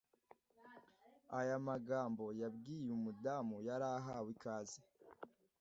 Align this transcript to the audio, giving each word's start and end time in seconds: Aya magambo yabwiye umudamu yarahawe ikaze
Aya 1.39 1.55
magambo 1.67 2.25
yabwiye 2.41 2.89
umudamu 2.97 3.55
yarahawe 3.67 4.29
ikaze 4.35 4.79